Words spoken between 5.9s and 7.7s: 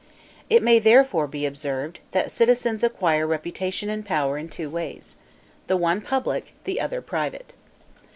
public, the other private.